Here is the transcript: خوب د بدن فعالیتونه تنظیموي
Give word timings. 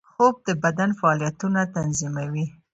خوب 0.11 0.35
د 0.47 0.49
بدن 0.63 0.89
فعالیتونه 0.99 1.61
تنظیموي 1.75 2.45